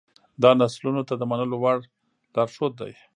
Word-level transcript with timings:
دا 0.41 0.51
نسلونو 0.61 1.01
ته 1.07 1.13
د 1.17 1.23
منلو 1.31 1.55
وړ 1.63 1.77
لارښود 2.35 2.73
دی. 2.81 2.93